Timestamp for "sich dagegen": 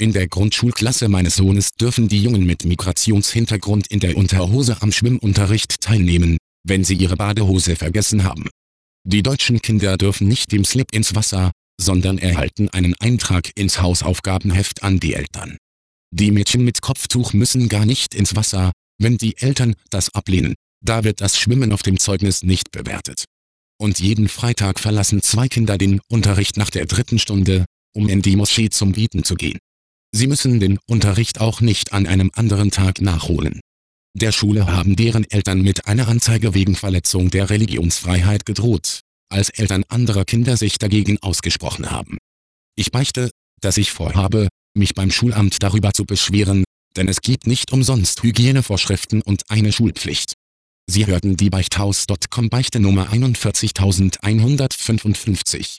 40.56-41.18